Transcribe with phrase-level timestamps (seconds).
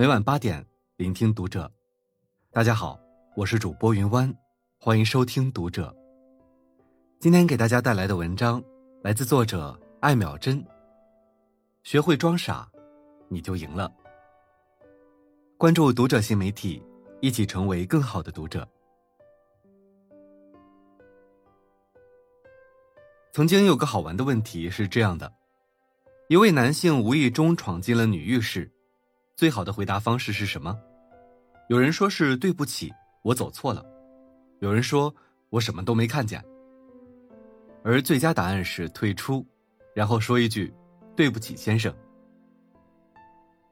[0.00, 0.64] 每晚八点，
[0.96, 1.70] 聆听读者。
[2.50, 2.98] 大家好，
[3.36, 4.34] 我是主播云湾，
[4.78, 5.94] 欢迎收听读者。
[7.18, 8.64] 今天给大家带来的文章
[9.02, 10.64] 来自作者艾淼真。
[11.82, 12.66] 学会装傻，
[13.28, 13.92] 你就赢了。
[15.58, 16.82] 关注读者新媒体，
[17.20, 18.66] 一起成为更好的读者。
[23.34, 25.30] 曾经有个好玩的问题是这样的：
[26.28, 28.72] 一位男性无意中闯进了女浴室，
[29.40, 30.78] 最好的回答方式是什么？
[31.70, 33.82] 有人说是对不起，我走错了；
[34.58, 35.14] 有人说
[35.48, 36.44] 我什么都没看见。
[37.82, 39.42] 而最佳答案是退出，
[39.94, 40.70] 然后说一句
[41.16, 41.90] 对不起，先生。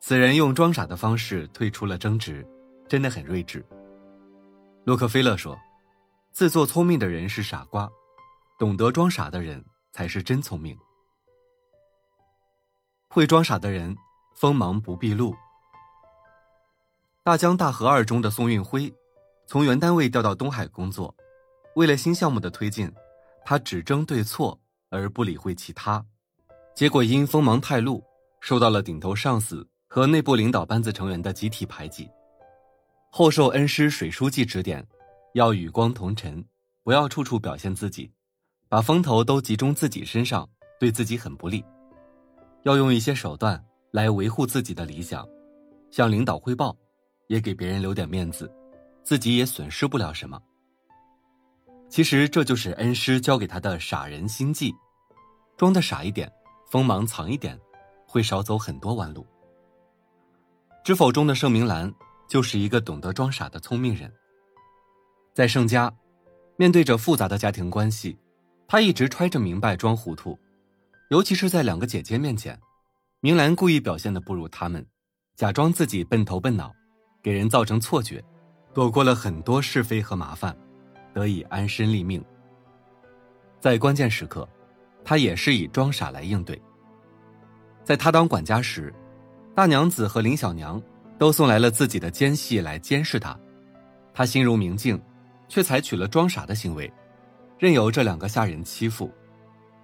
[0.00, 2.46] 此人用装傻的方式退出了争执，
[2.86, 3.64] 真的很睿智。
[4.84, 5.58] 洛克菲勒说
[6.30, 7.90] ：“自作聪明的人是傻瓜。”
[8.60, 10.76] 懂得装傻的人才是真聪明。
[13.08, 13.96] 会装傻的人，
[14.34, 15.34] 锋芒不毕露。
[17.24, 18.92] 大江大河二中的宋运辉，
[19.46, 21.16] 从原单位调到东海工作，
[21.74, 22.92] 为了新项目的推进，
[23.46, 26.04] 他只争对错而不理会其他，
[26.74, 28.04] 结果因锋芒太露，
[28.42, 32.10] 受到了顶头上司和内部领导班子成员的集体排挤。
[33.10, 34.86] 后受恩师水书记指点，
[35.32, 36.44] 要与光同尘，
[36.82, 38.12] 不要处处表现自己。
[38.68, 40.46] 把风头都集中自己身上，
[40.78, 41.64] 对自己很不利。
[42.64, 45.26] 要用一些手段来维护自己的理想，
[45.90, 46.76] 向领导汇报，
[47.34, 48.48] 也给别人留点面子，
[49.02, 50.40] 自己也损失不了什么。
[51.88, 54.72] 其实这就是恩师教给他的傻人心计：
[55.56, 56.30] 装的傻一点，
[56.70, 57.58] 锋芒藏一点，
[58.06, 59.26] 会少走很多弯路。
[60.84, 61.92] 知否中的盛明兰
[62.28, 64.08] 就是一个懂得装傻的聪明人。
[65.34, 65.92] 在盛家，
[66.54, 68.16] 面对着复杂的家庭关系。
[68.68, 70.38] 他一直揣着明白装糊涂，
[71.10, 72.56] 尤其是在两个姐姐面前，
[73.18, 74.86] 明兰故意表现的不如他们，
[75.34, 76.72] 假装自己笨头笨脑，
[77.24, 78.22] 给人造成错觉，
[78.74, 80.54] 躲过了很多是非和麻烦，
[81.14, 82.22] 得以安身立命。
[83.58, 84.46] 在关键时刻，
[85.02, 86.60] 他也是以装傻来应对。
[87.82, 88.94] 在他当管家时，
[89.54, 90.80] 大娘子和林小娘
[91.16, 93.34] 都送来了自己的奸细来监视他，
[94.12, 95.00] 他心如明镜，
[95.48, 96.92] 却采取了装傻的行为。
[97.58, 99.10] 任由这两个下人欺负，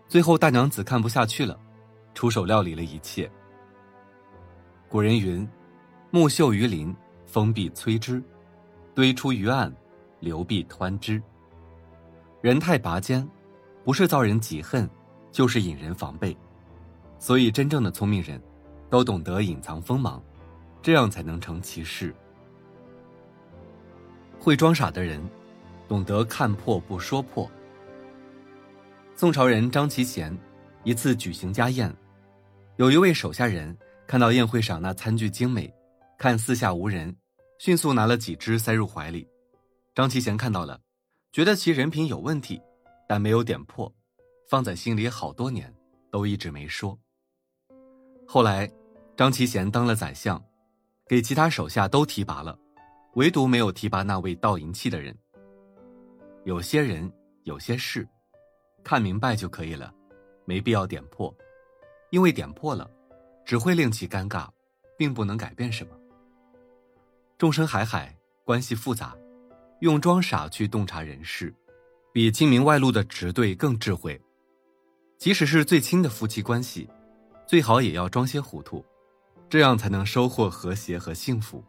[0.08, 1.58] 最后大娘子看不下去了，
[2.12, 3.30] 出手料理了一切。
[4.90, 5.48] 古人云
[6.10, 6.94] ：“木秀于林，
[7.30, 8.20] 风必摧之；
[8.94, 9.72] 堆出于岸，
[10.18, 11.22] 流必湍之。”
[12.42, 13.26] 人太拔尖，
[13.84, 14.88] 不是遭人嫉恨，
[15.30, 16.36] 就是引人防备。
[17.18, 18.40] 所以，真正的聪明人，
[18.88, 20.22] 都懂得隐藏锋芒，
[20.82, 22.14] 这样才能成其事。
[24.38, 25.20] 会装傻的人，
[25.86, 27.48] 懂得看破不说破。
[29.14, 30.36] 宋朝人张其贤，
[30.82, 31.94] 一次举行家宴，
[32.76, 33.76] 有一位手下人
[34.06, 35.70] 看到宴会上那餐具精美，
[36.16, 37.14] 看四下无人，
[37.60, 39.28] 迅速拿了几只塞入怀里。
[39.94, 40.80] 张其贤看到了，
[41.30, 42.58] 觉得其人品有问题，
[43.06, 43.94] 但没有点破，
[44.48, 45.70] 放在心里好多年，
[46.10, 46.98] 都一直没说。
[48.26, 48.66] 后来，
[49.14, 50.42] 张其贤当了宰相，
[51.06, 52.58] 给其他手下都提拔了，
[53.16, 55.14] 唯独没有提拔那位盗银器的人。
[56.46, 58.08] 有些人，有些事。
[58.82, 59.92] 看明白就可以了，
[60.46, 61.30] 没必要点破，
[62.08, 62.90] 因为点破了，
[63.44, 64.48] 只会令其尴尬，
[64.96, 65.99] 并不能改变什么。
[67.40, 68.14] 众生海海，
[68.44, 69.16] 关系复杂，
[69.78, 71.50] 用装傻去洞察人事，
[72.12, 74.20] 比精明外露的直对更智慧。
[75.16, 76.86] 即使是最亲的夫妻关系，
[77.46, 78.84] 最好也要装些糊涂，
[79.48, 81.64] 这样才能收获和谐和幸福。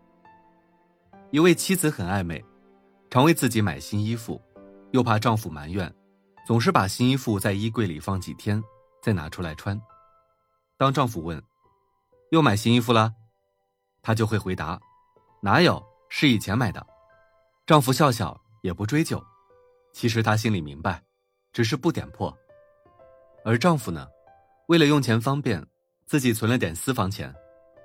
[1.30, 2.44] 一位妻子很爱美，
[3.10, 4.42] 常为自己买新衣服，
[4.92, 5.90] 又怕丈夫埋怨。
[6.46, 8.62] 总是把新衣服在衣柜里放几天，
[9.02, 9.82] 再拿出来穿。
[10.78, 11.42] 当丈夫问
[12.32, 13.14] ：“又买新衣服了？”
[14.04, 14.78] 她就会回答
[15.42, 16.86] ：“哪有，是以前买的。”
[17.68, 19.24] 丈夫笑笑，也不追究。
[19.94, 21.04] 其实他心里明白，
[21.52, 22.36] 只是不点破。
[23.44, 24.08] 而丈夫呢，
[24.68, 25.66] 为了用钱方便，
[26.06, 27.34] 自己存了点私房钱，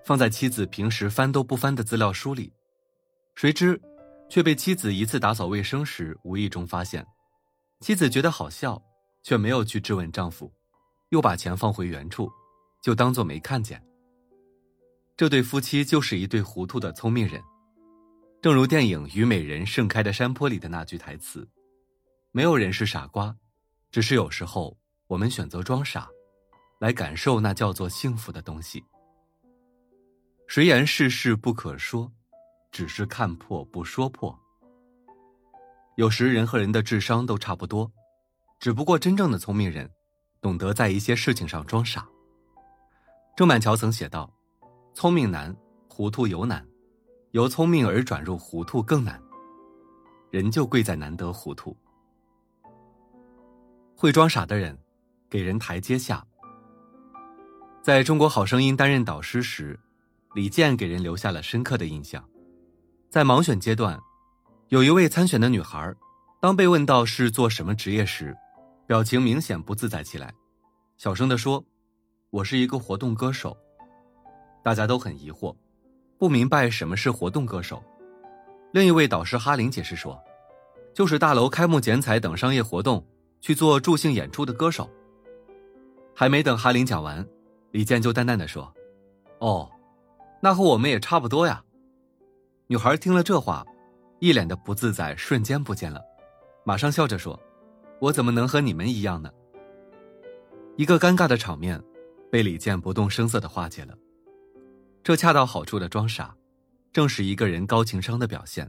[0.04, 2.52] 放在妻子平时翻都不翻的资料书里。
[3.34, 3.80] 谁知，
[4.28, 7.06] 却被妻子一次打扫卫生时无意中发现。
[7.80, 8.80] 妻子觉得好笑，
[9.22, 10.52] 却没有去质问丈夫，
[11.10, 12.30] 又把钱放回原处，
[12.82, 13.82] 就当做没看见。
[15.16, 17.42] 这对夫妻就是一对糊涂的聪明人，
[18.42, 21.48] 正如电影《虞美人盛开的山坡》里的那句台词
[22.32, 23.34] ：“没有人是傻瓜，
[23.90, 24.76] 只是有时候
[25.06, 26.06] 我们选择装傻，
[26.80, 28.84] 来感受那叫做幸福的东西。”
[30.46, 32.12] 谁言世事不可说，
[32.70, 34.38] 只是看破不说破。
[35.96, 37.90] 有时人和人的智商都差不多，
[38.60, 39.90] 只不过真正的聪明人，
[40.42, 42.06] 懂得在一些事情上装傻。
[43.34, 44.30] 郑板桥曾写道
[44.96, 45.54] ：“聪明难，
[45.90, 46.66] 糊涂尤难。
[47.32, 49.22] 由聪明而转入糊涂更难。
[50.30, 51.76] 人就贵在难得糊涂。
[53.94, 54.78] 会装傻的人，
[55.28, 56.26] 给人台阶下。
[57.82, 59.78] 在中国好声音担任导师时，
[60.34, 62.26] 李健给人留下了深刻的印象。
[63.10, 64.00] 在盲选阶段，
[64.68, 65.94] 有一位参选的女孩，
[66.40, 68.34] 当被问到是做什么职业时，
[68.86, 70.32] 表情明显不自在起来，
[70.96, 71.62] 小声的说
[72.32, 73.54] ：“我是一个活动歌手。”
[74.66, 75.54] 大家都很疑惑，
[76.18, 77.80] 不明白什么是活动歌手。
[78.72, 80.20] 另一位导师哈林解释说
[80.92, 83.06] ：“就是大楼开幕剪彩等商业活动
[83.40, 84.90] 去做助兴演出的歌手。”
[86.16, 87.24] 还没等哈林讲完，
[87.70, 88.74] 李健就淡淡的说
[89.38, 89.70] ：“哦，
[90.40, 91.62] 那和我们也差不多呀。”
[92.66, 93.64] 女孩听了这话，
[94.18, 96.02] 一脸的不自在瞬间不见了，
[96.64, 97.40] 马上笑着说
[98.02, 99.30] ：“我怎么能和你们一样呢？”
[100.74, 101.80] 一个尴尬的场面，
[102.32, 103.96] 被李健不动声色的化解了。
[105.06, 106.34] 这恰到好处的装傻。
[106.92, 108.68] 正是一个人高情商的表现。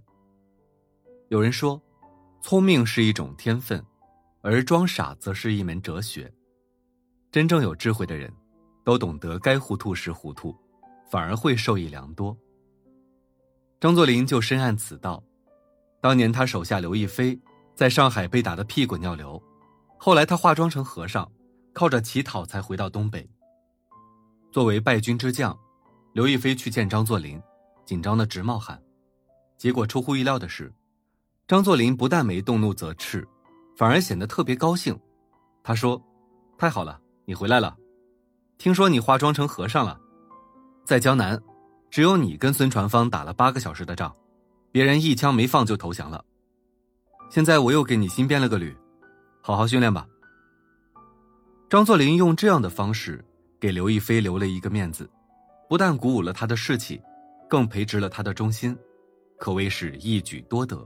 [1.29, 1.81] 有人说，
[2.43, 3.83] 聪明是一种天分，
[4.41, 6.31] 而装傻则是一门哲学。
[7.31, 8.31] 真正有智慧的人，
[8.83, 10.55] 都懂得该糊涂时糊涂，
[11.09, 12.37] 反而会受益良多。
[13.79, 15.23] 张作霖就深谙此道。
[15.99, 17.39] 当年他手下刘亦菲
[17.73, 19.41] 在上海被打得屁滚尿流，
[19.97, 21.31] 后来他化妆成和尚，
[21.73, 23.27] 靠着乞讨才回到东北。
[24.51, 25.57] 作为败军之将，
[26.17, 27.39] 刘亦菲去见张作霖。
[27.85, 28.81] 紧张的直冒汗，
[29.55, 30.73] 结果出乎意料的是，
[31.47, 33.23] 张作霖不但没动怒则斥，
[33.75, 34.99] 反而显得特别高兴。
[35.61, 36.01] 他说
[36.57, 37.77] ：“太好了，你回来了。
[38.57, 39.95] 听说你化妆成和尚了，
[40.83, 41.39] 在江南，
[41.91, 44.11] 只有你跟孙传芳打了八个小时的仗，
[44.71, 46.25] 别人一枪没放就投降了。
[47.29, 48.75] 现在我又给你新编了个旅，
[49.39, 50.07] 好好训练吧。”
[51.69, 53.23] 张作霖用这样的方式
[53.59, 55.07] 给刘亦菲留了一个面子，
[55.67, 57.01] 不但鼓舞了他的士气。
[57.49, 58.77] 更培植了他的忠心，
[59.37, 60.85] 可谓是一举多得。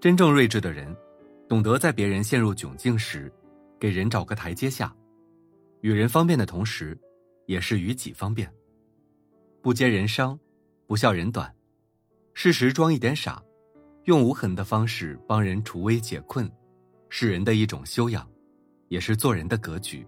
[0.00, 0.96] 真正睿智的人，
[1.48, 3.28] 懂得在别人陷入窘境时，
[3.80, 4.94] 给人找个台阶下，
[5.80, 6.96] 与人方便的同时，
[7.46, 8.48] 也是与己方便。
[9.60, 10.38] 不揭人伤，
[10.86, 11.52] 不笑人短，
[12.32, 13.42] 适时装一点傻，
[14.04, 16.48] 用无痕的方式帮人除危解困，
[17.08, 18.24] 是人的一种修养，
[18.86, 20.06] 也是做人的格局。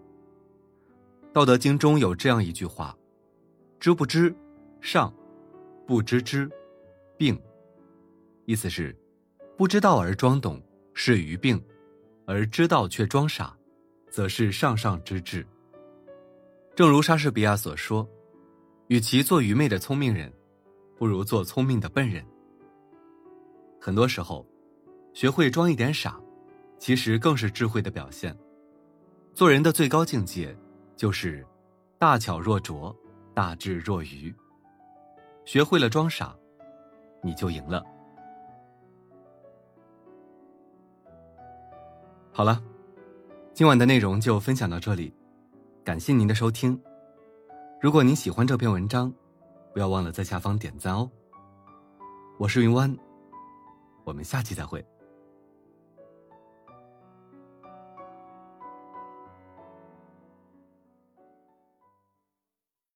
[1.32, 2.96] 道德经中有这样一句话
[3.80, 4.32] ：“知不知？”
[4.80, 5.12] 上，
[5.86, 6.48] 不知之，
[7.16, 7.40] 病。
[8.44, 8.96] 意思是，
[9.56, 10.62] 不知道而装懂
[10.94, 11.62] 是愚病，
[12.26, 13.56] 而知道却装傻，
[14.10, 15.46] 则是上上之智。
[16.74, 18.08] 正如莎士比亚所说
[18.88, 20.32] ：“与其做愚昧的聪明人，
[20.96, 22.24] 不如做聪明的笨人。”
[23.80, 24.46] 很多时候，
[25.12, 26.18] 学会装一点傻，
[26.78, 28.36] 其实更是智慧的表现。
[29.34, 30.56] 做人的最高境界，
[30.96, 31.46] 就是
[31.98, 32.94] 大巧若拙，
[33.34, 34.34] 大智若愚。
[35.44, 36.36] 学会了装傻，
[37.22, 37.84] 你就赢了。
[42.32, 42.62] 好了，
[43.52, 45.12] 今晚的内容就分享到这里，
[45.82, 46.80] 感谢您的收听。
[47.80, 49.12] 如果您喜欢这篇文章，
[49.72, 51.10] 不要忘了在下方点赞哦。
[52.38, 52.94] 我是云湾，
[54.04, 54.84] 我们下期再会。